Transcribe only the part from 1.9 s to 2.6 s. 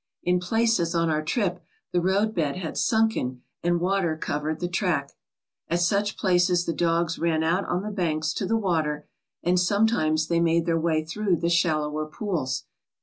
the roadbed